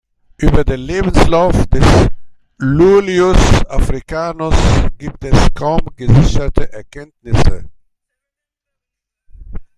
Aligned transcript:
Über 0.39 0.63
den 0.65 0.79
Lebenslauf 0.79 1.67
des 1.67 1.85
Iulius 2.59 3.63
Africanus 3.67 4.55
gibt 4.97 5.23
es 5.23 5.53
kaum 5.53 5.79
gesicherte 5.95 6.67
Kenntnisse. 6.89 7.69